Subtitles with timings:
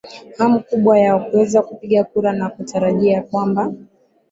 [0.37, 3.71] hamu kubwa ya kuweza kupiga kura na kutarajia kwamba